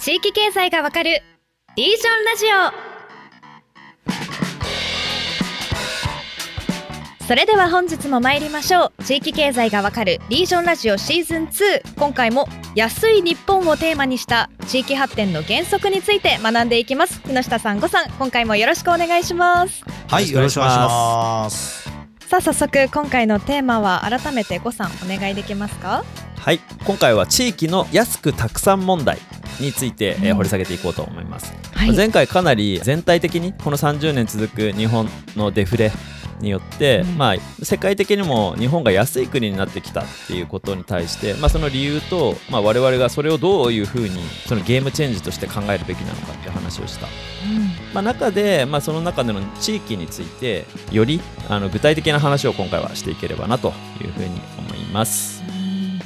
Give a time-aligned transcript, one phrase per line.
[0.00, 1.22] 地域経済がわかる
[1.76, 2.88] リージョンラジオ。
[7.26, 9.04] それでは本日も参りましょう。
[9.04, 17.20] 地域経済がわかるリージョンラジオシーズン2今回も安い日本をテーマにした地域発展の原則について学んでいきます。
[17.22, 19.84] 木下さんごさん今回もよろしくお願いします。
[20.08, 21.90] はい、よろしくお願いします。
[22.20, 26.04] さあ早速今回のテーマは改めてごさんお願いできますか？
[26.40, 26.60] はい。
[26.84, 29.18] 今回は地域の安くたくさん問題
[29.60, 30.36] について、えーうん。
[30.36, 31.94] 掘り下げていこうと思います、はい。
[31.94, 35.92] 前回かなり全体的にこの30年続く日本のデフレ
[36.40, 37.18] によって、うん。
[37.18, 47.08] まあ、世界的にも日本が安い国になってきたっていうことに対して、まあ、その理由と、まあ、我々がそれをどういうふうにそのゲームチェンジとして考えるべきなのかっていう話をした、
[47.92, 55.37] まあ、中で、まあ、その中での地域についてよりあの具体的な話を今回はしていければなというふうに思います。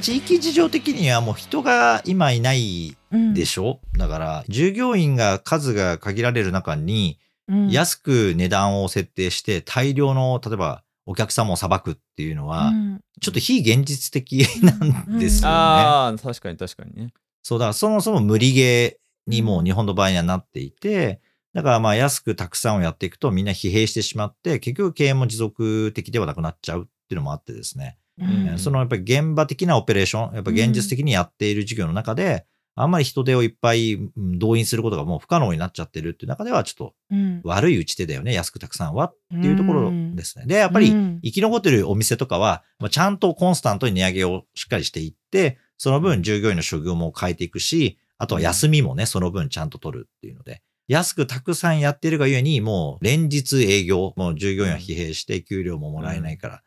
[0.03, 15.55] 地域事情的にはもう人が今いないうんでしょ、だから従業員が数が限られる中にうん安く値段を設定して大量の例えばお客様を裁くっていうのはうんちょっと非現実的なんですよね。
[15.55, 17.13] ああ確かに確かにね。
[17.41, 21.21] そうだからそもそも無理ゲーにもう日本の場合にはなっていて、
[21.53, 27.97] だからまあ安くたくさんをやっていくとみんな疲弊してしまって結局経営も持続的ではなくなっちゃうっていうのもあってですね。
[28.19, 28.59] うん。
[28.59, 37.41] そのやっぱり現場的なオペレーション、やっぱ現実的にやっている事業の中で、あんまり人手をいっぱいうん動員することがもう不可能になっちゃってるっていう中では、ちょっとうん。
[37.43, 40.45] 悪い打ち手だよね、安くたくさんはっていうところですね。
[40.47, 41.19] で、やっぱりうん。
[41.23, 56.59] 生き残ってるお店とかは、まあちゃんとコンスタントに値上げをしっかりしていって、その分従業員の処遇も変えていくし、あとは休みもね、その分ちゃんと取るっていうので、安くたくさんやってるがゆえに、もう連日営業、もう従業員は疲弊して給料ももらえないからっ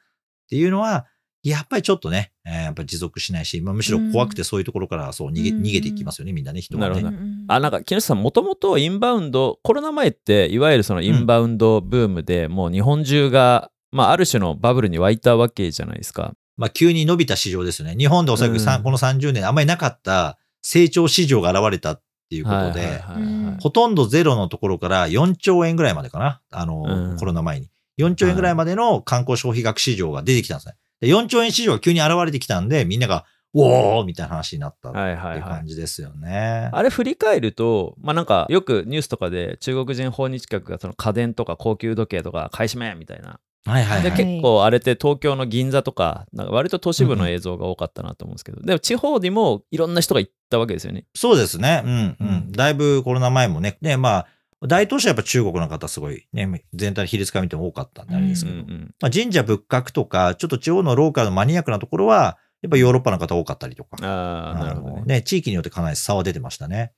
[0.49, 1.07] ていうのは、
[1.51, 6.95] やっぱりちょっとね、えーやっぱり持続しないし、まあ、むしろ怖くてそういうところからそう逃げ,、うん逃げていきますよね、みんなね、人がね。
[6.95, 16.35] なるほどうんあなんか木下さんもともとインバウンドコロナ前っていわゆるそのインバウンドブームで、もう日本中が、まあ、ある種のバブルに沸いたわけじゃないですか。
[16.57, 17.95] まあ、急に伸びた市場ですよね。
[17.97, 26.43] 日本でおそらくさんうんこの30年あんまりなかった成長市場が現れたっていうことで、はいはいはいはいうんほとんどゼロのところから4兆円ぐらいまでかな。
[26.51, 27.71] あの、うんコロナ前に。
[27.99, 30.75] 4兆円ぐらいまでの観光消費額市場が出てきたんですね。
[31.01, 33.25] で4兆円市場が急に現れてきたんで、みんなが、
[33.59, 36.69] おーみたいな話になったってはいはいいうはい感じですよね。
[36.73, 43.41] あれ振り返ると、まあなんかよくニュースとかで中国人訪日客がその家電とか高級時計とか買い占めみたいな。
[43.65, 44.13] ではいはいはい。
[44.13, 51.07] 結構あれって東京の銀座とか、なんか割と都市部の映像が多かったなと思うんですけど、でも地方にもいろんな人が行ったわけですよね。
[51.15, 51.83] そうですね。
[51.85, 52.53] うんううんん。
[52.53, 53.79] だいぶコロナ前もね。
[53.81, 54.27] で、まあ、
[54.63, 58.57] 大都市はやっぱ中国の方すごいね、全体の比率から見ても多かったんであれですけど。
[58.57, 63.99] うんうんまあ、神社仏閣とか、ちょっと地方のローカルのマニアックなところは、やっぱヨーロッパの方多かったりとか。
[64.03, 65.23] ああ、なるほどね。
[65.23, 66.93] 地域によってかなり差は出てましたね。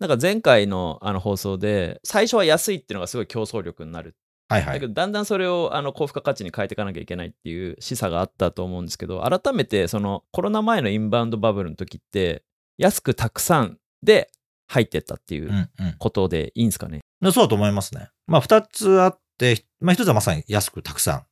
[0.00, 4.16] なんか前回のあの放送で、最初は安いっていうのがすごい競争力になる。
[4.48, 4.74] はいはい。
[4.74, 12.44] だけど、だんだんそれをあの高付加価値に変えていかなきゃいけないっていう示唆があったと思うんですけど、改めてそのコロナ前のインバウンドバブルの時って、
[12.78, 14.30] 安くたくさんで
[14.68, 15.70] 入ってったっていううんうん。
[15.98, 17.00] ことでいいんですかね？
[17.24, 18.08] そうだと思いますね。
[18.26, 21.22] まあ、二つあって、まあ、一つはまさに安くたくさん。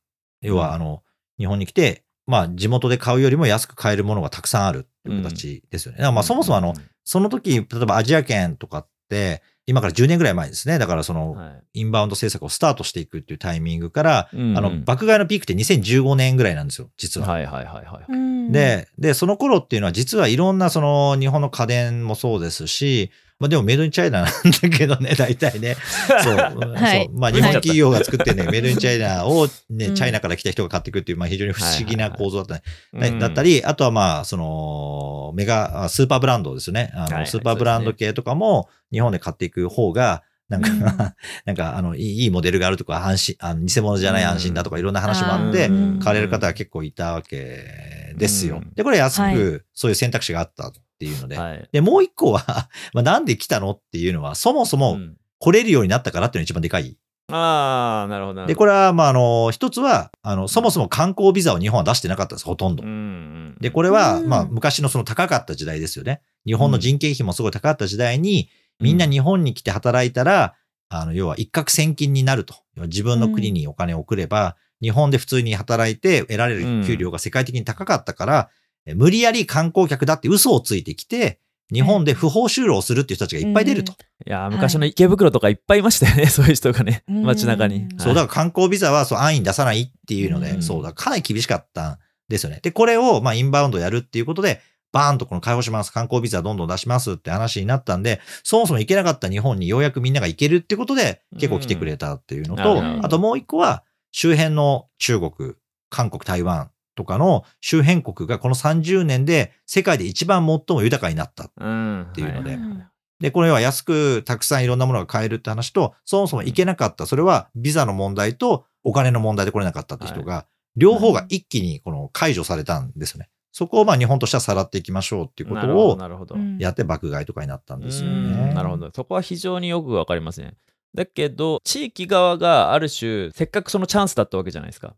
[0.41, 1.01] 要は、あの、
[1.37, 5.99] 日本に来て、まあ、地元で買うよりも安く買えるものがたくさんあるっていう形ですよね。
[5.99, 6.73] だからまあ、そもそもあの、
[7.05, 10.79] その時、例えばアジア圏とかって、今から10年ぐらい前ですね。
[10.79, 17.27] だからその、はいインバウンド政策をスタートしていくっていうタイミングから、うんうんあの、爆買いのピークって2015年ぐらいなんですよ、実は。
[17.27, 18.05] はいはいはいはい。
[18.09, 25.75] うんで、で、その頃っていうのは実はいろんなその日本の家電もそうですし、まあでもメイドインチャイナなんだけどね、 大体ね。
[26.23, 26.35] そう。
[26.35, 27.05] はい。
[27.05, 27.19] そう。
[27.19, 29.95] まあ日本企業が作ってね、メイドインチャイナをうね、ん。
[29.95, 33.09] チャイナから来た人が買っていくっていう、まあ非常に不思議な構造だったね。
[33.09, 33.19] うん。
[33.19, 36.91] だったり、あとはまあ、その、メガ、あスーパーブランドですよね。
[36.93, 40.79] あの、はいはいスーパーブランド系とかも日本で買っていく方が、なんか、うん。
[41.45, 45.99] なんか、あの、いいいいモデルがあるとか、安心、あの偽物じゃない安心だとか、いろんな話もあって、うん。
[45.99, 48.57] 買われる方は結構いたわけですよ。
[48.57, 48.73] うん。
[48.73, 51.37] で、これ安はく、そういう選択肢があったっていうので。
[51.37, 51.69] はい。
[51.71, 56.97] で、もう一個は、 まあ、なんで来たのっていうのは、そもそもうん来れるようになったからっていうのが一番でかい。
[57.31, 58.59] ああ、なるほどなるで、ほど。
[58.59, 62.89] これは、まあ、あの、一つは、あの、そもそも観光ビザを日本は出してなかったんです、ほとんどうん。
[62.89, 66.21] うんで、これは、うんまあ、昔のその高かった時代ですよね。
[66.45, 70.55] 日本の人件費もすごい高かった時代に、みんな日本に来て働いたら、
[70.89, 72.55] あの、要は一攫千金になると。
[72.75, 81.39] 自分の国にお金を送れば、日本で普通に働いて得られる給料が世界的に高かったから、え無理やり観光客だって嘘をついてきて、
[81.73, 83.91] 日本で不法就労するっていう人たちがいっぱい出ると。
[84.25, 87.23] いやー、昔の池袋とかいっぱいいましたよね、 そういう人がね、うん。
[87.23, 87.87] 街中に。
[87.97, 90.63] そう、だから観光ビザはそう安易に出さないっていうので、うん。
[90.63, 91.97] そうだ、かなり厳しかったん
[92.29, 92.59] ですよね。
[92.61, 94.61] で、これを、まあ、インバウンドやるっていうことで、
[94.93, 105.53] バーンとこの解放します、観光ビザどんどん出しますって話になったんで、そもそも行けなかった日本にようやくみんなが行けるってことで、結構来てくれたっていうのと、うんあともう一個は、周辺の中国、
[105.89, 111.49] 韓国、台湾とかの周辺国がこの30年で世界で一番最も豊かになった。
[111.55, 112.01] うん。
[112.09, 120.45] っていうのでははで、これは安くたくさんいろんなものが買えるって話と、そもそも行けなかった、それはビザの問題とお金の問題で来れなかったって人が、
[120.75, 123.29] 両方が一気にこの解除されたんですよね。
[123.51, 126.35] そこをまあ日本としてはさらっていきましょうっていうことをなるほど。
[126.35, 128.53] うんやって爆買いとかになったんですようんね。
[128.53, 128.91] なるほど。
[128.95, 130.53] そこは非常によくわかりますね。
[130.93, 134.95] だけど、地域側がある種、せっかくそのチャンスだったわけじゃないですか。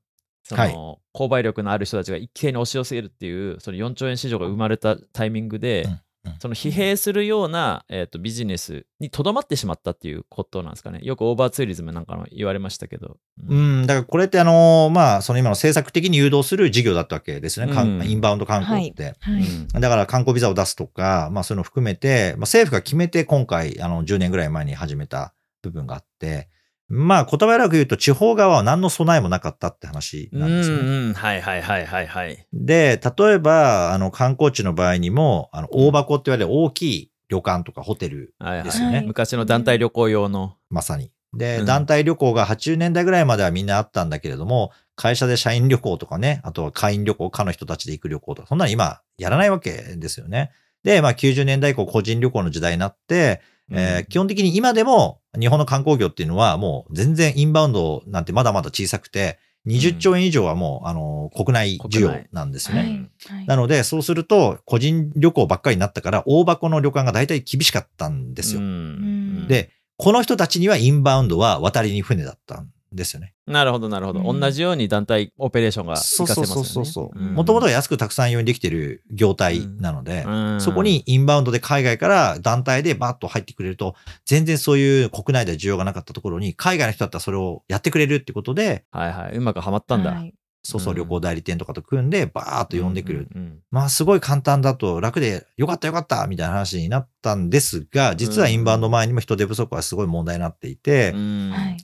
[0.49, 5.99] その、はい購買力のある人たちが一斉に押し寄せるっていう、その4兆円市場が生まれたタイミングで、うんうん
[6.39, 10.99] その疲弊するような、えー、とビジネスにとどまってしまったっていうことなんですかね。
[11.01, 13.17] よくオーバーツーリズムなんかも言われましたけど。
[13.47, 17.73] ううんん、だからこれってあの、まあ、その今の政策的に誘導する事業だったわけですね。
[17.73, 19.15] かんうんインバウンド観光って。
[19.19, 19.41] はい。
[19.41, 26.49] うんだから観光ビザを出すとか、まあそういうのを含めて、まあ政府が決めて今回、あの10年ぐらい前に始めた部分があって、
[26.89, 30.81] まあ言葉悪く言うと地方側は何の備えもなかったって話なんですよね。
[30.81, 32.47] うんうんはいはいはいはいはい。
[32.51, 40.55] で、例えば、あの観光地の場合にも、あの大箱って言われる大きい旅館とかホテル、はいはいですよね昔の団体旅行用の。
[40.69, 41.11] まさに。
[41.33, 50.51] で、うん団体旅行が80年代ぐらいまではみんなあったんだけれども、会社で社員旅行とかね、あとは会員旅行、課の人たちで行く旅行とか、そんなの今やらないわけですよね。
[50.83, 62.81] で、まあ90年代以降個人旅行の時代になって、えー基本的に今でも日本の観光業っていうのはもう全然インバウンドなんてまだまだ小さくて、20兆円以上はもう、あの、国内需要なんですよね。
[62.81, 63.37] はい。
[63.37, 63.45] はい。
[63.47, 68.61] なので、そうすると、個人旅行ばっかりになったから、大箱の旅館が大体厳しかったんですよ。
[68.61, 69.47] うん。
[69.47, 73.33] で、この人たちにはインバウンドは渡りに船だったんですよね。
[73.47, 76.85] なるほどなるほど、うん同じように団体オペレーションがそう活かせそうますよね。
[76.85, 77.23] そうそうそう。
[77.31, 83.95] んもともとは安くたくさん用にできてる業態なので、うんそこにインバウンドで海外から団体でバッと入ってくれると、
[84.25, 90.11] 全然そういう国内で需要がなかったところに、海外の人だったらそれをやってくれるってことで、はいはい、うまくはまったんだ。
[90.11, 90.33] はい
[90.63, 90.97] そうそううん。
[90.97, 93.27] 旅行代理店とかと組んで、バーッと呼んでくる。
[93.33, 101.13] うんうんまあすごい簡単だと楽でよかったよかったみたいな話になったんですが、実はインバウンド前にも人手不足はすごい問題になっていて、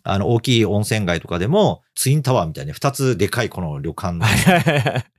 [0.03, 4.25] あの大きい温泉街とかでもツインタワーみたいに2つでかいこの旅館の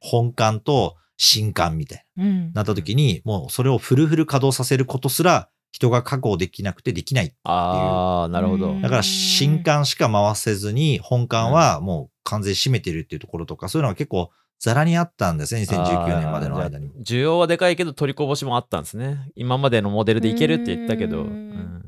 [0.00, 2.47] 本館と新館みたいうん。
[2.49, 7.34] になった時に、もうそれをフルフル稼働させることすら人が確保できなくてできない。
[7.44, 8.70] ああ、なるほど。
[8.70, 16.94] うんだから新館しか回せずに本館はもう完全に閉めてるっていうところとか、そういうのが結構ザラにあったんですね、2019年までの間にも。
[17.04, 19.30] 需要はでかいけど取りこぼしもあったんですね。
[19.34, 21.24] 今までのモデルでいけるって言ったけど。
[21.24, 21.26] う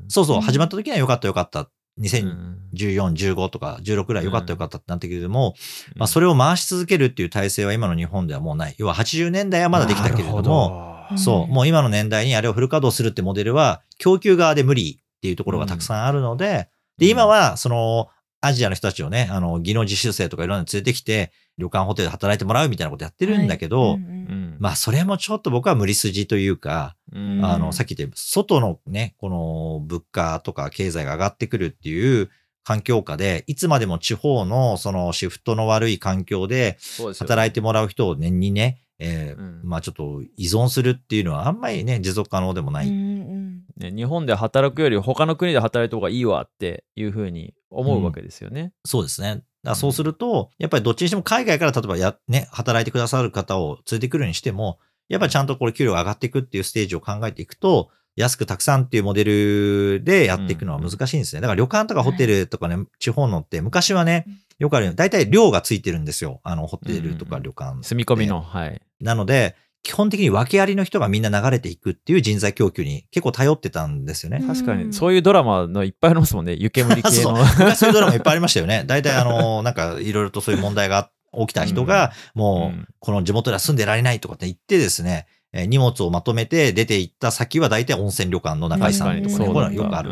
[0.07, 1.61] そうそうう、ん始まった時にはよかったよかった。
[1.61, 1.71] う
[2.01, 5.55] 2014、ん15とか16ぐらいよかったよかったってなったけれども、
[5.95, 8.75] まあそれれを回し続けるっていう体制は今の日本ではもうない。
[8.77, 18.09] 要は80年代はまだできたけれども、うんそう、もう今の年代にあれをフル稼働するってモデルは、供給側で無理っていうところがたくさんあるので、で、今は、その、
[18.41, 24.57] アジアの人たちをね、あの、技能実習生とかいろんなの連れてきて、旅館ホテルで働いてもらうみたいなことやってるんだけど、はいうんうん。
[24.59, 27.43] まあ、それもちょっと僕は無理筋というか、うん。
[27.43, 32.29] あの、さっき言った、外のね、この物価とか経済が上がってくるっていう
[32.63, 36.77] 環境下で、いつまでも地方のそのシフトの悪い環境で
[37.17, 42.87] 働いてもらう人を年にね、えーうんまあちょっと依存するっていうのはあんまりね、持続可能でもない。
[42.87, 42.95] うんう
[43.35, 48.73] んね、日本で働くより他の国で働いた方がいいわっていうふうに思うわけですよね。
[48.85, 49.43] そうですね。
[49.63, 61.41] だそうすると、やっぱりどっちにしても海外から例えばや、ね、働いてくださる方を連れてくるにしても、やっぱりちゃんとこれ給料が上がっていくっていうステージを考えていくと、安くたくさんっていうモデルでやっていくのは難しいんですね。
[61.41, 66.41] だから旅館とかホテルとかね、地方のって昔はねうん、よくあるように、大体寮がついてるんですよ。
[66.43, 67.81] あの、ホテルとか旅館。
[67.81, 68.41] 住み込みの。
[68.41, 68.81] はい。
[68.99, 74.43] なので、基本的に訳ありの人がみんな流れていくっていう人材供給に結構頼ってたんですよね。
[74.45, 76.55] 確かに、うんそういうドラマのいっぱいありますもんね。
[76.55, 77.39] 湯煙系そうの。
[77.39, 78.83] 昔そういうドラマいっぱいありましたよね。
[78.85, 81.09] 大体あの、 なんかいろいろとそういう問題が
[81.39, 90.11] 起きた人が、もうんう、この地元では住んでられないとかって言ってですね、えー荷物をまとめて出て行った先は大体温泉旅館の中井さんとかね、うんこういうのはよくある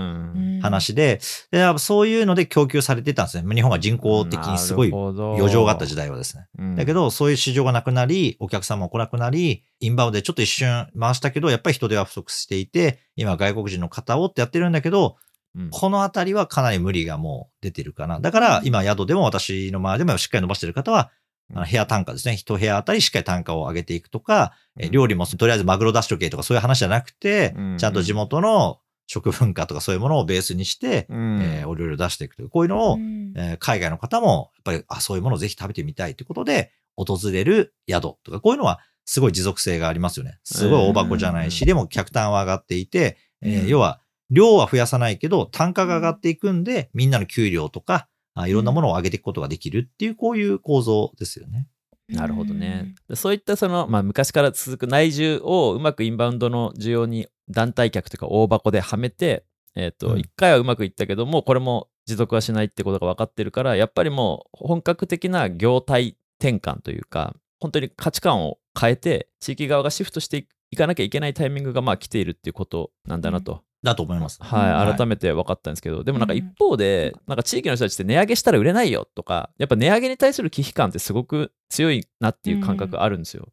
[0.61, 3.55] 話で、でやっぱそういうので供給されてたんですね。
[3.55, 6.75] 日本が人口的にすごい余剰があった時代はですね。
[6.75, 15.17] だけど、ど、そういう市場がなくなり、お客様も来なくなり、インバウンドでちょっと一瞬回したけど、やっぱり人手は不足していて、今外国人の方をってやってるんだけど、
[15.55, 15.69] うん。
[15.69, 18.19] このあたりはかなり無理がもう出てるかな。
[18.19, 21.11] だから、今宿でも私の周りでもしっかり伸ばしてる方は、
[21.53, 22.35] あの部屋単価ですね。
[22.35, 24.91] 一部屋あたりしっかり単価を上げていくとか、えうん。
[24.91, 27.77] 料理もとりあえずマグロ出しとけとかそういう話じゃなくて、うん。
[27.77, 31.41] ちゃんと地元の食文化とかそういうものをベースにして、うん。
[31.41, 33.33] えーお料理を出していくという、こういうのを、うん。
[33.35, 40.39] えー海外の方も、やっぱり、あ、そういうものをぜひ食べてみたいということで、訪れる宿とか、こういうのはすごい持続性がありますよね。
[40.43, 51.67] すごい大箱じゃないし、でも客単は上がっていて、えー要は、量は増やさないけど、単価が上がっていくんで、みんなの給料とか、あいろんなものを上げていくことができるっていう、こういう構造ですよね。
[52.09, 52.95] なるほどね。
[53.15, 73.63] そういったその、まあ、昔から続く内需をうまくインバウンドの需要に団体客というか大箱ではめて、えっ、と、うん1回はうまくいったけども、これも持続はしないってことが分かってるから、やっぱりもう本格的な業態転換というか、本当に価値観を変えて、地域側がシフトしていかなきゃいけないタイミングがまあ来ているっていうことなんだなと。
[73.83, 74.39] だと思います。
[74.41, 83.49] はい、はい改めて分かったんですけど、でもなんかうん一方で、なんか地域の人たちって値上げしたら売れないよとか、やっぱ値上げに対する危機感ってすごく強いなっていう感覚あるんですよ。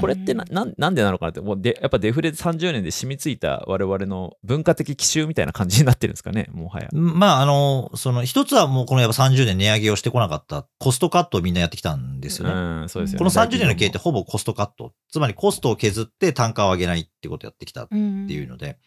[0.00, 6.88] これってななんなんでなのかなって、もうでやっぱデフレで30年で染みついた我々の文化的奇襲みたいな感じになってるんですかね、もはや。
[6.92, 12.54] まあ、あの、その、一つはもうこのやっぱ30年値上げをしてこなかったコストカットをみんなやってきたんですよね。
[12.54, 13.18] うん、そうですよね。
[13.18, 14.94] この30年の経営って大ほぼコストカット。
[15.10, 18.78] つまりコストを削って単価を上げないってことをやってきたっっていうので。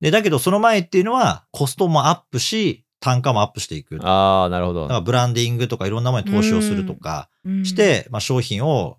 [0.00, 3.96] で、だけどその前っていうのはコストもアップし、単価もアップしていく。
[3.96, 4.88] だかああ、なるほど。
[4.88, 7.28] らブランディングとかいろんなものに投資をするとか
[7.64, 8.98] して、まあ商品を、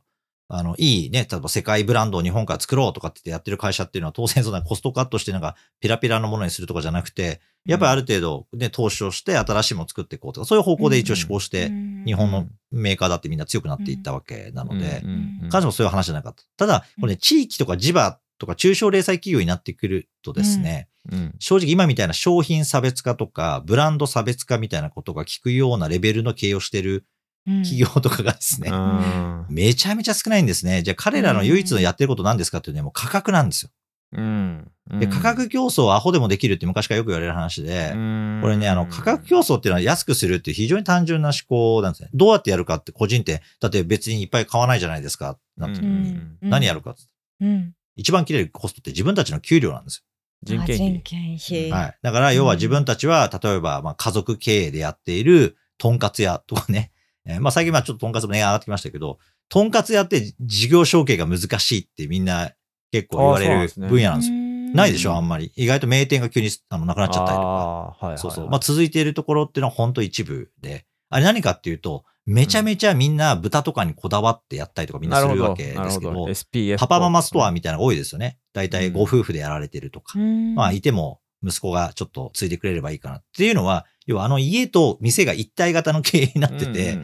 [0.52, 11.70] あの、いいね、例えば世界ブランドを日本から作ろうとかって言ってやってる会社っていうのは当然そんなコストカットしてなんかペラペラのものにするとかじゃなくて、やっぱりある程度ね、投資をして新しいものを作っていこうとか、そういう方向で一応思考して、
[12.06, 15.04] 日本のメーカーだってみんな強くなっていったわけなので、
[15.52, 16.44] 彼女もそういう話じゃなかった。
[16.58, 21.36] ただ、これね、地域とか地場とか中小零細企業になってくるとですね、うん。
[21.40, 27.06] 正直今みたいな商品差別化とか、ブランド差別化みたいなことが聞くようなレベルの経営をしてる
[27.46, 30.84] 企業とかがですね、うんめちゃめちゃ少ないんですね。
[30.84, 33.72] じゃあ彼らの唯一のやってること何ですかっていうとね、もう価格なんですよ。
[34.14, 34.72] うん。
[35.00, 42.10] で、価格競争はアホでもできるって昔からよく言われる話で、これね、あの、価格競争っていうのは安くするっていう非常に単純な思考なんですね。
[42.14, 45.38] どうやってやるかって個人って、だって別にいっぱい買わないじゃないですか。
[45.58, 46.38] なんてうん。
[46.42, 47.02] 何やるかって。
[47.42, 50.06] うん一番切れるコストって自分たちの給料なんです
[50.44, 51.02] 人件人費。
[51.02, 51.76] 件費よ。
[51.76, 51.98] はい。
[52.02, 56.92] だから、要は自分たちは、例えば、まあ、家族経営でやっている、とんかつ屋とかね。
[57.26, 62.52] えーまあ、最近はちょっととんかつも値が上がってきましたけど、とんかつ屋って事業承継が難しいってみんな
[62.92, 64.36] 結構言われる分野なんですよ。
[64.76, 65.52] ないでしょ、あんままり。
[65.56, 67.98] 意外と名店が急にあのなくなっちゃったりとか。
[68.00, 68.50] はいそうそう。
[68.50, 70.86] まあ、続いているところっていうのは本当一部で。
[71.10, 75.90] あれ何かっていうと、めちゃめちゃみんな豚とかにこだわってやったりとかみんなするわけで
[76.36, 78.38] すけどパパママストアみたいなのが多いですよね。
[78.54, 80.18] 大体うんご夫婦でやられてるとか。
[80.18, 86.98] まあ、いても息子がちょっとついてくれればいいかなっていうのは、要はあの家と店が一体型の経営になってて、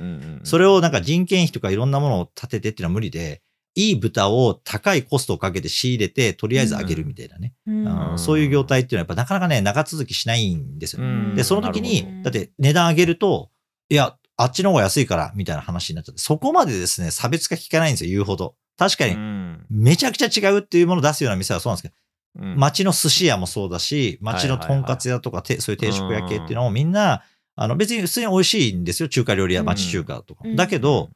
[0.43, 3.41] それをなんか人件費とかいろんなものを立ててっていうのは無理で、
[3.77, 7.53] いい豚を高いコストをかけて仕入れて、とりあえず上げるみたいなね。
[7.67, 7.69] あ
[8.12, 11.03] のそういう業態っていうのはやっぱなかなかね、長続きしないんですよ。
[11.35, 13.51] で、その時に、だって値段上げると、
[13.89, 18.55] いや、あっちの方が安いから、みたいな話になっちゃって、そこまでですね、差別化効かないんですよ、言うほど。
[18.77, 19.15] 確かに、
[19.69, 27.23] めちゃくちゃ違うっていうものを出すような店はそうなんですけど、街の寿司屋もそうだし、街のとんかつ屋とか、てそういう定食屋系っていうのをみんな、
[27.55, 30.41] あの別に普通に美味しいんですよ、中華料理屋、町中華とか。
[30.43, 30.55] うん。
[30.57, 31.09] だけど、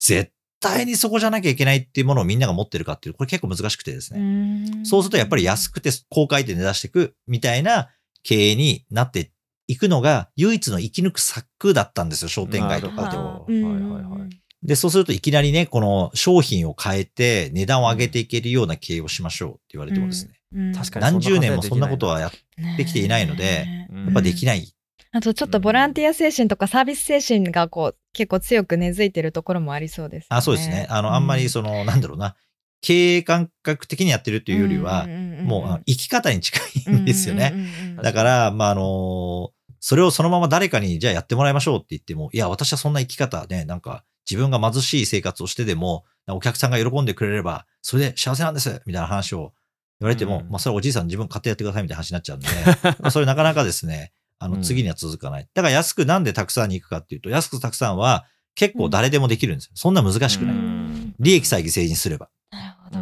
[0.00, 4.84] 絶対にそこじゃなきゃいけないっていうものをみんなが持ってるかっていう、これ結構難しくてですね。
[4.84, 7.90] そうするとやっぱり安くて高回転で出していくみたいな
[8.22, 9.30] 経営になってい
[9.74, 13.16] くのが唯一の生き抜く策だったんですよ、商店街とかで。
[13.16, 14.46] はいはいはい。
[14.62, 23.44] で、そうするといきなりね、この商品を変えて値段を上げていけるような経営をしましょうって言われてもですね、確かに何十年もそんなことはやっやできていないので
[23.90, 24.72] ややっぱできない。
[25.12, 30.26] あとちょっとボランティア精神とかサービス精神がこう結構強く根付いてるところもありそうです、ね。
[30.30, 30.86] あ、そうですね。
[30.90, 32.34] あの、あんまりその、なんだろうな、
[32.80, 35.06] 経営感覚的にやってるっていうよりは、
[35.44, 37.50] もう生き方に近いんですよね。
[37.50, 49.52] ねだから、まあ、あのそれをそのまま誰かに、じゃあやってもらいましょうって言っても、いや、私はそんな生き方ね、なんか、自分が貧しい生活をしてでも、お客さんが喜んでくれれば、それで幸せなんですみたいな話を
[50.00, 52.48] 言われても、うんまあ、それはおじいさん自分買ってやってくださいみたいな話になっちゃうんで、
[53.00, 55.48] まあそれなかなかですね、あの、うん次には続かない。
[55.54, 59.72] だから安くなんでたくさんに行くかっていうと、安くたくさんは結構誰でもできるんですよ。
[59.74, 60.54] そんな難しくない。
[60.54, 60.86] うん
[61.18, 62.28] 利益さえ犠牲にすれば。
[62.50, 63.00] なるほど。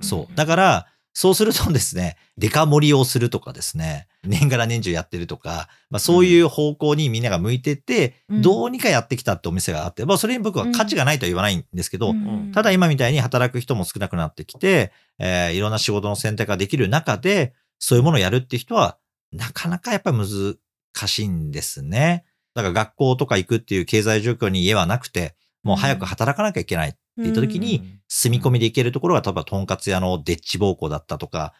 [0.00, 0.34] そう。
[0.34, 8.42] だから、そうするとですね、デカ盛りをするとかですね、年がら年中やってるとか、まあそういう方向にみんなが向いてって、うん。
[8.42, 12.52] どうにかやってきたってお店があって、まあそれに僕は価値がないとは言わないんですけど、うん。
[12.54, 18.98] ただ今みたいに働く人も少なくなってきて、えーいろんな仕事の選択ができる中で、そういうものをやるって人は、
[19.32, 22.24] なかなかやっぱり難しいんですね。
[22.54, 31.52] だから学校とか行くっていう経済状況に家はなくて、もう早く働かなきゃいけないって言った時に、住み込みで行けるところが、例えば、とんかつ屋のデッチ暴行だったとか、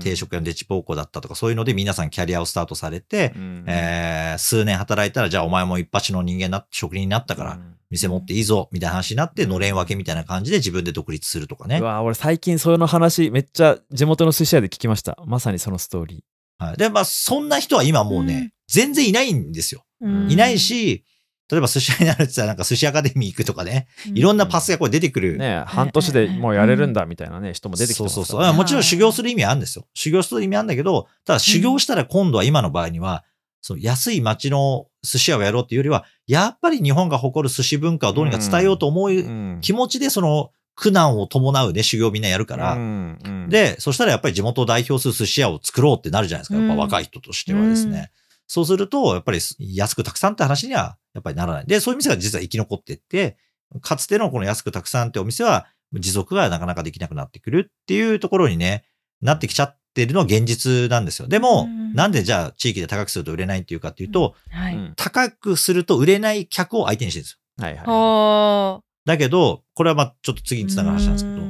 [0.00, 3.64] 定食屋のデッチ暴行だったとか、そういうので皆さんキャリアをスタートされて、うん。
[3.66, 7.58] えー数年働いたら、じゃあお前も一発の人間な、職人になったから、
[7.90, 11.78] 店持っていいぞ、みたいな話になって、のれん分けみたいな感じで自分で独立するとかね。
[11.78, 11.82] う。
[11.82, 15.18] わ俺最近その話めっちゃ地元の寿司屋で聞きました。
[15.26, 16.24] まさにそのストーリ
[16.58, 16.76] はい。
[16.76, 18.52] で、まあ、そんな人は今もうね、うん。
[18.68, 19.84] 全然いないんですよ。
[20.00, 20.30] うん。
[20.30, 21.04] いないし、
[21.50, 25.36] 例えば寿司屋になるって言ったらなんか寿司アカデミー行くとかね、いろんなパスがこれ出てくる。
[25.36, 28.40] ーね半年でもうやれるんだみたいなね人も出てきてますそうそうそう。
[28.40, 29.84] からねもちろん修行する意味はあるんですよ。
[29.94, 33.24] 修行する意味あるんだけど、ただ修行したら今度は今の場合には、
[33.62, 46.54] その安い町の寿司屋をやろうっていうよりは、やっぱり日本が誇る寿司文化をどうにか伝えようと思ううん気持ちでその苦難を伴うね、修行をみんなやるから、うんうんで、そしたらやっぱり地元を代表する寿司屋を作ろうってなるじゃないですか。
[46.54, 48.10] やっぱうん若い人としてはですね。
[48.50, 51.66] うんそうすると、やっぱり安くたくさんって話にはやっぱりならない。
[51.66, 53.36] で、そういう店が実は生き残っていって、
[53.80, 58.84] かつてのこの安くたくさんってお店は持続がなかなかできなくなってくるっていうところにね、
[59.20, 61.28] なってきちゃってるのは現実なんですよ。
[61.28, 64.74] でも、うんなんでじゃあ地域で高くすると売れないっていうかっていうと、はい。
[64.76, 67.64] うん高くすると売れない客を相手にしてるんですよ。
[67.64, 71.40] はいはいほだけど、これはまあちょっと次ーにつながる話なんですけど、うん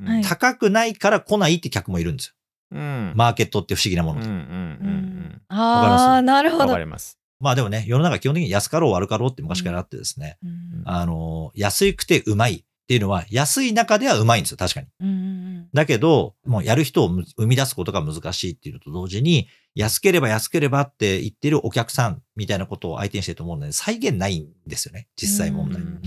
[0.00, 2.34] うんはい高くないから来ないって客もいるんですよ。
[2.70, 3.12] うん。
[3.16, 4.20] マーケットって不思議なもの。
[4.20, 4.26] で。
[4.26, 6.64] うんうんうんああ、なるほど。
[6.64, 6.80] うんわか。
[6.80, 7.18] ります。
[7.38, 10.82] まあでもね、世の中基本的に安かろう悪かろうって昔からあってですね、うん。
[10.84, 14.86] あの、安くてうまいっていうのは、安い中ではうまいんですよ、確かに。
[15.00, 25.82] うんだけど、もうやる人をむ生み出すことが難しいっていうのと同時に、安ければ安ければって言ってるお客さんみたいなことを相手にしてると思うので、再現ないんですよね、実際問題。
[25.82, 26.00] うん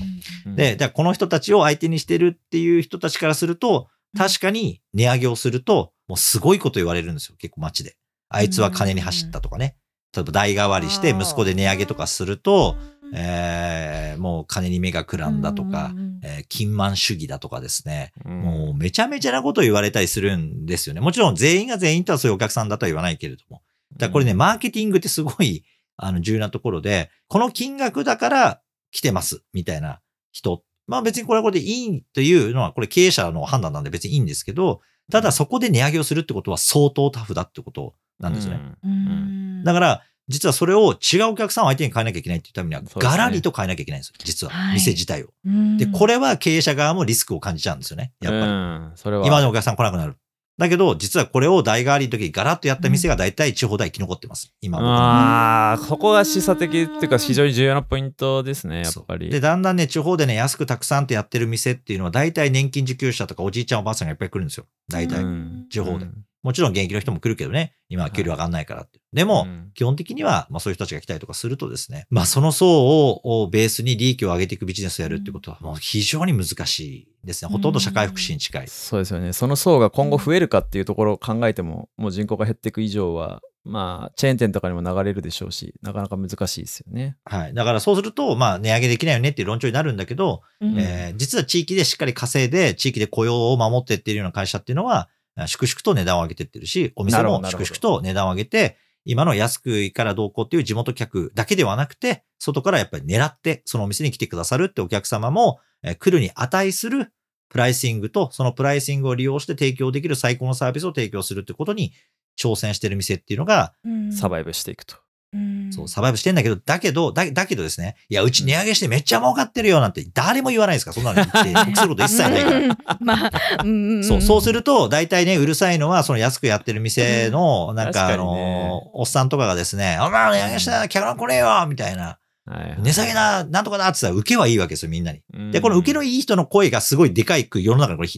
[0.47, 0.55] うん。
[0.55, 7.95] で、じゃあこの人たちを相手にしてるっていう人たちからすると、確かに値上げをすると、もうすごいこと言われるんですよ、結構街で。
[8.27, 9.77] あいつは金に走ったとかね。
[10.13, 12.75] 例えば代替わりして息子で値上げとかすると、
[13.13, 18.11] えーもう金に目がくらんだとか、うんえー金満主義だとかですね。
[18.25, 21.01] うんもうめちゃめちゃなこと言われたりするんですよね。
[21.01, 23.61] もちろん全員が全員とはそういうお客さんだとは言わないけれども。
[23.93, 25.63] だからこれね、マーケティングってすごい、
[25.95, 28.61] あの、重要なところで、この金額だから
[28.91, 30.01] 来てます、みたいな
[30.31, 30.63] 人。
[30.87, 38.61] まあ別にこれはこれでいいというのは、これ経営者の判断なんで別にいいんですけど、ただそこで値上げをするってことは相当タフだってことなんですよね。
[38.83, 44.13] うんだから、実はそれを違うお客さんを相手に変えなきゃいけないっていうためには、ガラリと変えなきゃいけないんですよ。
[44.23, 44.53] 実は。
[44.53, 45.29] はい店自体を。
[45.45, 48.13] うんで、これは経営者側もリスクを感じちゃうんですよね。
[48.21, 48.43] やっぱり。
[48.43, 50.17] うんそれは今までお客さん来なくなる。
[50.59, 54.53] だけど、実はこれを代替わりの時にガラッとやった店が大体地方では生き残ってます。
[54.59, 59.29] 今ああ、そこが示唆的っていうか非常に重要なポイントですね、やっぱり。
[59.29, 64.65] で、だんだんね、地方でね、安くたくさんってやってる店っていうのは、大体年金受給者とかおじいちゃんおばあさんがいっぱい来るんですよ。
[64.89, 65.23] 大体。
[65.23, 68.99] うん地方でうんもちろん現役の人も来るけどね、今は給料上がんないからって。
[69.11, 72.67] でも、うん基本的には、まあそういう人たちが来たりとかするとですね、まあその層
[73.09, 77.51] ををベースに利益を上げていくビジネスをやるってことは、もう非常に難しいですね。
[77.51, 78.67] ほとんど社会福祉に近い。
[78.67, 79.33] そうですよね。
[79.33, 87.17] その層が今後増えるかっていうところを考えても、もう人口が減っていく以上は、まあ、チェーン店とかにも流れるでしょうし、なかなか難しいですよね。
[87.25, 87.53] はい。
[87.53, 95.09] だからそうすると、まあ値上げできないよねっていう論調になるんだけど、うんえー実は地域でしっかり稼いで、地域で雇用を守ってっていうような会社っていうのは、あ
[95.47, 107.11] 粛々と値段を上げてってるし、お店も粛々と値段を上げて、今の安くいいからどうこうっていう地元客だけではなくて、外からやっぱり狙って、そのお店に来てくださるってお客様も、えー来るに値する
[107.49, 111.93] プライシングと、そのプライシングを利用して提供できる最高のサービスを提供するってことに
[112.39, 114.97] 挑戦してる店っていうのが、うんサバイブしていくと。
[115.33, 115.71] うん。
[115.71, 122.57] そう、サバイブしてんだけど、だけど、だだけどですね、いや、うち値上げしてめっちゃ儲かってるよなんて誰も言わないですから、そんなの言って、 得すること一切ないから。
[122.57, 122.77] うん。
[122.99, 123.31] まあ、
[124.03, 132.17] そう、そうすると、大体ね、うるさいのは、その安くやってる店の、なんか、あの、おっさんとかがですね、お前値上げしたら客が来ねえよみたいな。
[132.49, 132.81] はいはい。
[132.81, 135.21] 値下げだなんとかだって言ったら、受けはいいわけですよ、みんなに。
[135.33, 135.51] うん。
[135.51, 138.09] で、この受けのいい人の声がすごいでかいく世の中にこれ、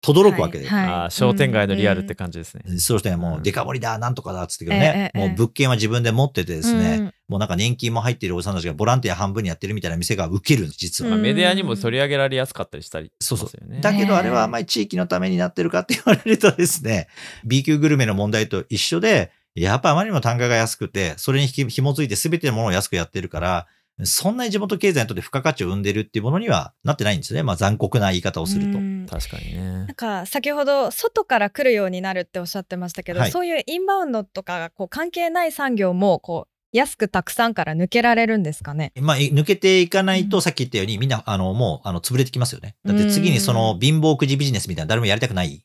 [0.00, 0.68] 轟くわけで。
[0.68, 0.84] はい。
[0.86, 2.78] あー商店街のリアルって感じですね。
[2.78, 3.42] そうしてね、もう、うん。
[3.42, 7.14] デカ盛りだ、なんとかだっつってけどえね、えええもう物件は自分で持っててですね、うん。
[7.28, 11.10] もうなんか年金も入っているおじさんたちがボランティア半分にやってるみたいな店が受けるんです、実は。
[11.10, 11.22] まあ、うん。
[11.22, 13.80] メディアにも取り上げられやすかったりしたりしそうそう。
[13.80, 17.08] だけどねあれはあんまり地域のためになってるかって言われるとですね、
[17.44, 23.66] B 級グルメの問題と一緒で、やっぱあまりにも単価が安くて、それにひ紐づいて全てのものを安くやってるから、
[24.04, 27.42] そんなに地元経済にとって付加価値を生んでるっていうものにはなってないんですよね。
[27.42, 28.80] まあ残酷な言い方をするとう。
[28.80, 29.86] ん確かにねなん。
[29.94, 38.92] か先ほど外から来るようになるっておっしゃってましたけど、はいそういうインバウンドとかがこう関係ない産業もこう安くたくさんから抜けられるんですかね？
[39.00, 42.76] まあ、い抜けていかないうんと、さっき言ったように、みんな、あの、もう、あの、潰れてきますよね。
[42.84, 45.64] だって次にその、貧乏くじビジネスみたいなの誰もやりたくない。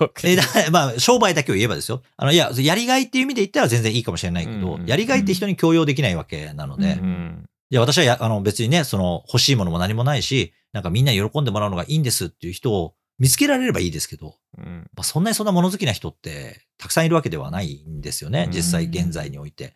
[0.00, 2.02] 僕えだまあ、商売だけを言えばですよ。
[2.16, 19.72] あの、いや、やりがいっていう意味で言ったら全然いいかもしれないけど、うんやりがいって人に強要できないわけなので、うんうんいや、私はや、あの、別にね、その、欲しいものも何もないし、なんかみんなに喜んでもらうのがいいんですっていう人を見つけられればいいですけど、うんまあ、そんなにそんな物好きな人って、たくさんいるわけではないんですよね、うん実際現在において。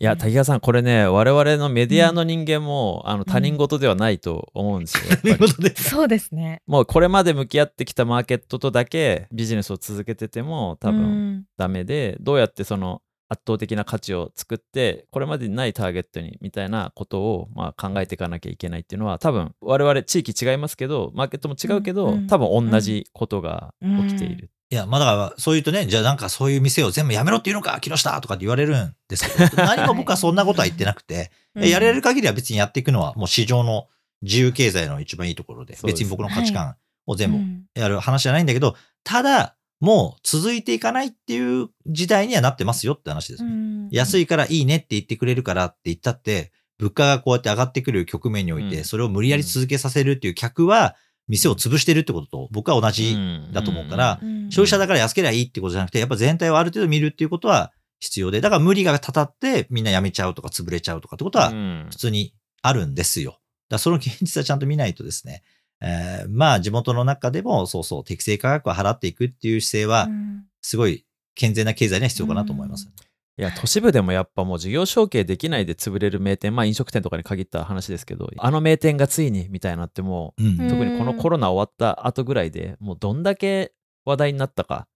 [0.00, 5.34] いや、滝川さん、これね、我々のメディアの人間も、あの他人事ではないと思うんですよ。
[5.34, 5.76] うことで。
[5.76, 6.62] そうですね。
[6.66, 24.50] もうこれまで向き合ってきたマーケットとだけビジネスを続けてても多分ダメで、どうやってその圧倒的な価値を作ってこれまでにないターゲットにみたいなことをまあ考えていかなきゃいけないっていうのは多分我々地域違いますけどマーケットも違うけど、うん多分同じことが起きている。
[24.70, 31.68] いや、まあだから、そう言うとね、じゃあなんかそういう店を全部やめろっていうのか、 木下とかって言われるんですけど、何も僕はそんなことは言ってなくて、うん。
[31.68, 33.88] やれる限りは別にやっていくのはもう市場の
[34.22, 37.64] 自由経済の一番いいところで、別に僕の価値観を全部うん。
[37.74, 39.54] やる話じゃないんだけど、ただ、
[39.84, 43.44] もう続いていかないっていう時代にはなってますよって話です。
[43.44, 43.88] うん。
[43.90, 48.84] 安いからいいねって言ってくれるからって言ったって、物価がこうやって上がってくる局面において、うん。
[48.84, 50.96] それを無理やり続けさせるっていう客は、
[51.28, 53.16] 店を潰してるってことと僕は同じ
[53.52, 54.50] だと思うから、うん。
[54.50, 61.86] 消費者だから安ければいいってことじゃなくて、やっぱ全体をある程度見るっていうことは必要で、だから無理がたたってみんな辞めちゃうとか潰れちゃうとかってことはうん。
[61.90, 63.32] 普通にあるんですよ。
[63.32, 63.40] だか
[63.72, 65.42] らその現実はちゃんと見ないとですね、
[65.80, 70.44] えーまあ地元の中でもそうそう適正価格を払っていくっていう姿勢はうん。
[70.62, 72.88] すごい健全な経済には必要かなと思います。
[73.36, 80.60] いや都市部でもやっぱもう事業承継できないで潰れる名店まあ飲食店とかに限った話ですけどあの名店がついにみたいなのってもううん。
[80.60, 83.72] うん特にこのコロナ終わった後ぐらいでもうどんだけ
[84.04, 84.86] 話題になったか、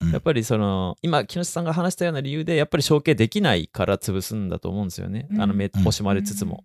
[0.00, 0.10] うん。
[0.10, 5.40] やっぱりその今木下さんが話したような理由でやっぱり承継できないから潰すんだと思うんですよね、うん。
[5.40, 6.64] あの名惜しまれつつも、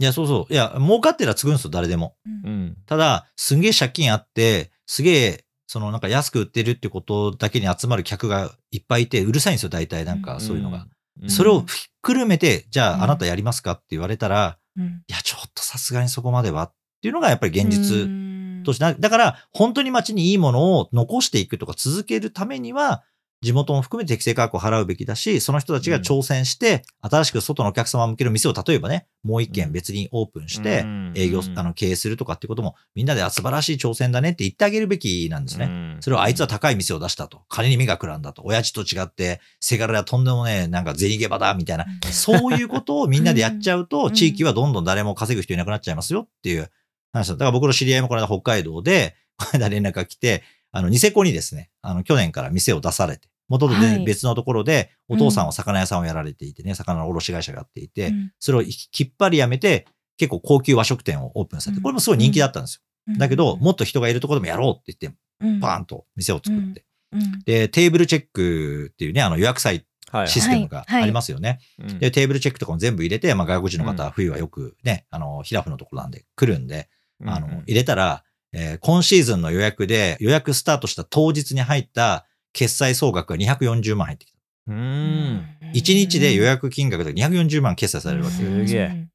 [0.00, 0.52] いや、そうそう。
[0.52, 2.16] いや、儲かってるら継ぐんですよ、誰でも。
[2.44, 2.76] うん。
[2.86, 10.86] ただ、すんげえ借金あって、すげえ、そのなんか安く売ってるってことだけに集まる客がいっぱいいて、うるさいんですよ、大体なんかそういうのが。
[11.22, 11.30] うん。
[11.30, 11.66] それをひっ
[12.00, 13.00] くるめて、じゃうん。
[13.02, 15.02] ああなたやりますかって言われたら、うん。
[15.06, 18.62] いや、ちょっとさすがにそこまではっていうのがやっぱり現う実ん。
[18.64, 18.84] として。
[18.84, 23.04] な、だから本当に街にいいものを残していくとか続けるためには、
[23.42, 35.96] 地元も含めて適正価格を払うべきだし、その人たちが挑戦して、新しく外のお客様向ける店を例えばね、もう一軒別にオープンして、営業、あの、経営するとかっていうことも、みんなであ素晴らしい挑戦だねって言ってあげるべきなんですね。
[36.00, 37.40] それをあいつは高い店を出したと。
[37.48, 38.42] 金に目がくらんだと。
[38.44, 41.86] 親父と違って、せがれはとんでもねえ、なんか銭ゲバだ、みたいな。
[42.12, 44.12] そういうことをみんなでやっちゃううと、ん。
[44.12, 46.70] 地域はどんどん誰も稼ぐ人いなくなっちゃいますよっていう
[47.14, 47.34] 話だ。
[47.34, 53.98] だから僕の知り合いもこの間北海道で、この間連絡が来て、あの、ニセコにですね、あの、去年から店を出されて、元々はい。
[53.98, 58.32] ね別のところで、お父さんは魚屋さんをやられていてね、魚の卸会社がやっていて、うん。
[58.38, 59.86] それをきっぱりやめて、
[60.16, 63.18] 結構高級和食店をオープンされて、これもすごい人気だったんですよ。
[63.18, 66.84] だけど、もっと人がいるところでもやろうって言って、バーンと店を作って。
[67.12, 67.42] うん。
[67.44, 70.28] で、テーブルチェックっていうね、あの予約サイはい。
[70.28, 71.60] システムがありますよね。
[71.78, 71.98] うん。
[71.98, 73.98] で、テーブルチェックとかも全部入れて、まあ外国人の方うん。
[74.00, 76.88] は冬はよくね、あの、ヒラフのところなんで来るんで、
[77.24, 84.38] あのうんうん、入れたら、えー今シーズンの予約で予約スタートした当日に入った決済総額が240万入ってきた。
[84.68, 85.46] うん。
[85.74, 88.36] 1日で予約金額で240万決済されるわけ。
[88.36, 89.06] すげえ。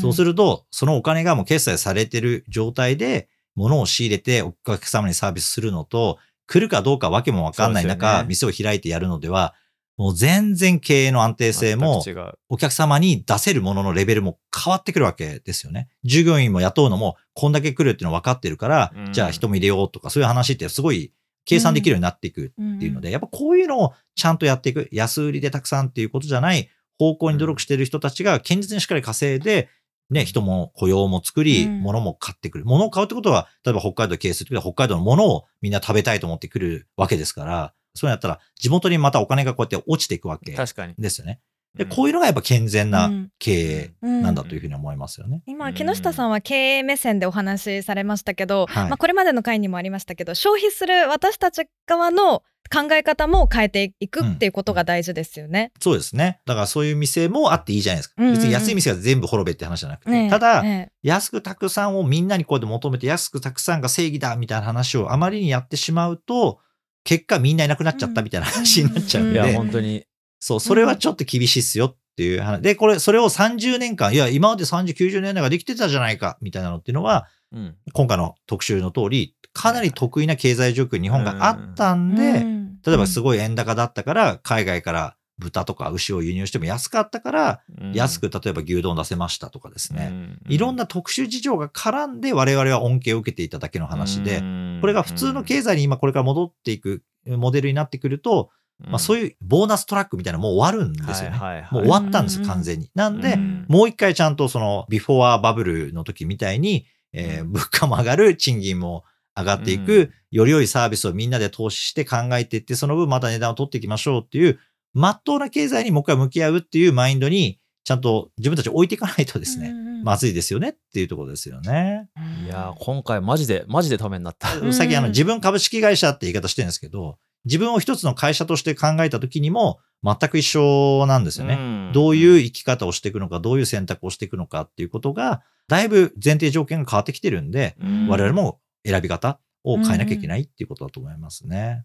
[0.00, 8.28] そうするると、そのお金がもう決済されてる状態で、物を仕入れてお客様にサービスするのと、来るかどうかわけもわかんない中、ね。
[8.28, 9.54] 店を開いてやるのでは、
[9.96, 12.02] もう全然経営の安定性も、
[12.48, 15.88] お客様に出せるもののレベルも変わってくるわけですよね。
[16.04, 19.12] 従業員も雇うのも、こんだけ来るっていうの分かってるから、うん。
[19.12, 21.12] じゃあ人も入れようとか、そういう話ってすごい
[21.44, 29.68] 計算できるようになっていくっていうので、やっぱこういうのをちゃんとやっていく、安売りでたくさんっていうことじゃない方向に努力している人たちが堅実にしっかり稼いで、
[30.10, 32.64] ね、人も雇用も作り、うん物も買ってくる。
[32.64, 41.40] 物を買うってことは、例えば北海道で経営するときは北海道の物をみんな食べたいと思ってくるわけですから、そうやったら地元にまたお金がこうやって落ちていくわけ確かにですよね。
[41.76, 41.90] で、うん。
[41.90, 43.28] こういうのがやっぱ健全なうん。
[43.38, 45.42] 経営うんなんだというふうに思いますよね。
[45.46, 48.88] 今木下さんは経営目線でお話しされましたけど、はい。
[48.88, 55.72] まあ、これまでの回にもありましたけど消費する私たち側の考え方も変えていくっていうことが大事ですよね。
[55.80, 56.40] そうですね。
[56.46, 58.14] だからそういう店もあっていいじゃないですか。
[58.18, 58.36] うんうんうん。
[58.36, 60.30] 別に安い店が全部滅べって話じゃなくて。
[60.30, 66.60] ただ、ね安くたくさんをみんなにこうやって求めて安くたくさんが正義だみたいな話をあまりにやってしまうと、
[67.02, 70.04] 結果みんないなくなっちゃったみたいな話になっちゃうんいで、や本当に
[70.40, 72.60] そう、それはちょっと厳しいっすよっていう話。
[72.62, 77.76] で、これ、それを30年間、いや、今まで30、90年代ができてたじゃないか、みたいなのっていうのは、うん。
[77.92, 82.78] 今回の特集の通り、かなり得意な経済状況に日本があったんで、うん。
[82.84, 87.92] 例えばすごい円高だったから、海外から豚とか牛を輸入しても安かったから、うん。
[87.92, 90.08] 安く例えば牛丼出せましたとかですね。
[90.10, 90.40] うん。
[90.48, 94.42] いろんな特殊事情が絡んで我々は恩恵を受けていただけの話で、
[94.80, 98.50] これが普通の経済に今これから戻っていくモデルになってくると、
[98.88, 101.38] まあそういういうボーナストラックみたいなのもう終わるんですよね。
[101.70, 102.90] もう終わったんです完全に。
[102.94, 109.04] なんで、うんもう一回ちゃんとそのビフォーバブルの時みたいに、えーうん物価も上がる、賃金も
[109.36, 114.60] 上がっていく、うんより良いサービスをみんなで投資して考えていって、その分また値段を取っていきましょうっていう
[114.94, 122.08] 真っ当な経済にもう一回向き合うっていうマインドに、ちゃんと自分たち置いていかないとですね、まずいですよねっていうところですよね。
[122.44, 124.48] いや今回マジで、マジでためになった。
[124.72, 131.90] 最近あの自分株式会社って言い方してるんですけど、自分を一つの会社として考えた時にも全く一緒なんですよね。
[131.92, 137.76] どういう生き方をしていくのか、どういう選択をしていくのかっていうことが、だいぶ前提条件が変わってきてるんで、
[138.08, 141.84] 我々も選び方を変えなきゃいけないっていうことだと思いますね。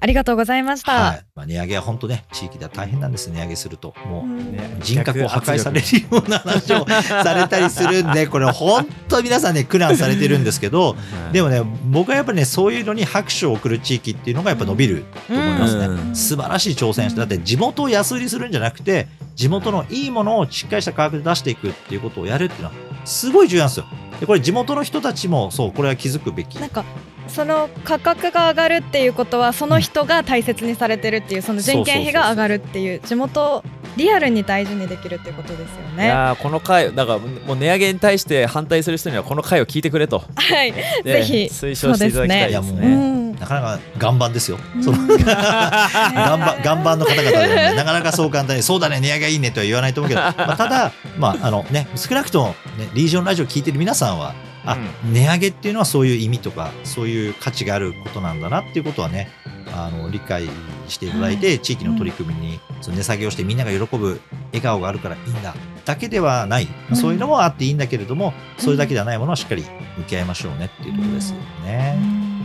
[0.00, 0.92] ありがとうございました。
[0.92, 3.96] はい、まあ、値上げは本当ね、地域では大変なんです、値上げすると。
[4.06, 10.94] もう、ね、人格を破壊されるような話をされたりするんで、これ本当皆さんね、苦難されてるんですけど、
[11.32, 16.14] でもね、僕はやっぱりね、そういうのに拍手を送る地域っていうのがやっぱ伸びると思いますね。
[16.14, 23.86] 素晴らしい挑戦して、だって地元を安売りするんじゃなくて、地元のいいものをしっかりした価格で出していくっていうことをやるっていうのは、すごい重要なんですよ。
[24.20, 26.84] でこれ地元の人たちもそうこれは気づくべきなんか
[27.28, 33.62] その価格が上がるっていうことはその人が大切にされてるっていう、その人件費が上がるっていう地元
[33.96, 36.06] リアルに大事にできるっていうことですよね。
[36.06, 40.22] いやこの回だからもう値上げに対して反対する人にはこの回を聞いてくれと。
[40.36, 40.72] はい。
[41.04, 42.86] ぜひ推奨していただきたいですね。
[42.86, 44.58] ねなかなか岩盤ですよ。
[44.82, 54.34] その 岩盤岩盤の方々で、ね、なかなかそう簡単にそうだね値上げいいねとは言わないと思うけど、まあ、ただまああのね少なくともねリージョンラジオ聞いてる皆さんは
[54.70, 59.30] あ、うん、値上げっていうのはそういう意味とかそういう価値があることなんだなっていうことはね
[59.74, 60.48] あの理解
[60.88, 65.54] していただいて、地域の取り組みにその値下げをしてみんなが喜ぶ笑顔があるからいいんだ
[65.84, 69.64] だけではない、そういうのもあっていいんだけれども、それだけではないものはしっかり
[69.98, 71.98] 向き合いましょうねっていうところですよね。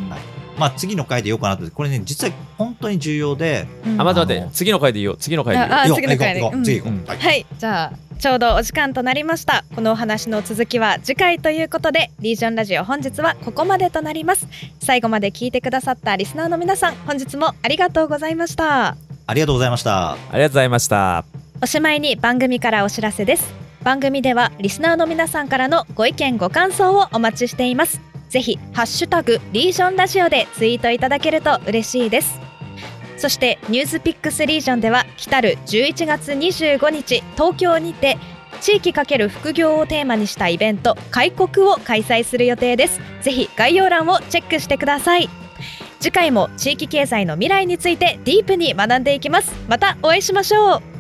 [0.09, 0.19] はい。
[0.59, 1.69] まあ、次の回で言おうかなと。
[1.71, 5.17] これね実は本当に重要で、あ待って待って次の回で言おう。
[5.17, 5.95] 次の回で言おう。
[5.95, 6.51] 次の回で。
[6.63, 9.65] 次行こう、はいじゃあちょうどお時間となりました。
[9.75, 14.47] このお話の続きは次回ということでリージョンラジオ本日はここまでとなります。
[14.79, 18.95] 最後まで聞いてくださったリスナーの皆さん本日もありがとうございました。
[19.27, 20.13] ありがとうございました。
[20.13, 21.25] ありがとうございました。
[21.61, 23.53] おしまいに番組からお知らせです。
[23.83, 27.99] 番組ではリスナーの皆さんからのご意見ご感想をお待ちしています。
[28.29, 32.39] ぜひハッシュタグリージョンラジオでツイートいただけると嬉しいです
[33.17, 38.17] そしてニュースピックスリージョンでは来る11月25日東京にて
[38.61, 43.01] 地域×副業をテーマにしたイベント開国を開催する予定です。
[43.21, 45.29] ぜひ概要欄をチェックしてください。
[45.99, 49.53] 次回も地域経済の未来についてディープに学んでいきます。
[49.67, 50.92] またお会いしましょう。